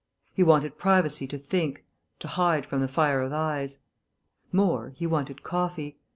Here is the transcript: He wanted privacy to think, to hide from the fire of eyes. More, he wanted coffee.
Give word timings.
He 0.33 0.41
wanted 0.41 0.79
privacy 0.79 1.27
to 1.27 1.37
think, 1.37 1.85
to 2.17 2.27
hide 2.27 2.65
from 2.65 2.81
the 2.81 2.87
fire 2.87 3.21
of 3.21 3.31
eyes. 3.33 3.77
More, 4.51 4.93
he 4.95 5.05
wanted 5.05 5.43
coffee. 5.43 5.99